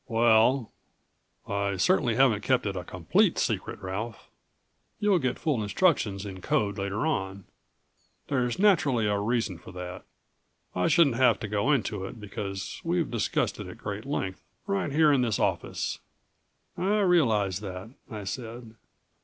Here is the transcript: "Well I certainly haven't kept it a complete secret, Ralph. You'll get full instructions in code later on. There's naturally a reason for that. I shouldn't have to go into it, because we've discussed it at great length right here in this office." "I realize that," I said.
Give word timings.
"Well 0.07 0.71
I 1.47 1.75
certainly 1.77 2.15
haven't 2.15 2.41
kept 2.41 2.65
it 2.65 2.75
a 2.75 2.83
complete 2.83 3.37
secret, 3.37 3.79
Ralph. 3.83 4.31
You'll 4.99 5.19
get 5.19 5.37
full 5.37 5.61
instructions 5.61 6.25
in 6.25 6.41
code 6.41 6.79
later 6.79 7.05
on. 7.05 7.43
There's 8.27 8.57
naturally 8.57 9.05
a 9.05 9.19
reason 9.19 9.59
for 9.59 9.71
that. 9.73 10.03
I 10.73 10.87
shouldn't 10.87 11.17
have 11.17 11.39
to 11.41 11.47
go 11.47 11.71
into 11.71 12.03
it, 12.05 12.19
because 12.19 12.81
we've 12.83 13.11
discussed 13.11 13.59
it 13.59 13.67
at 13.67 13.77
great 13.77 14.05
length 14.07 14.41
right 14.65 14.91
here 14.91 15.11
in 15.13 15.21
this 15.21 15.37
office." 15.37 15.99
"I 16.75 17.01
realize 17.01 17.59
that," 17.59 17.91
I 18.09 18.23
said. 18.23 18.73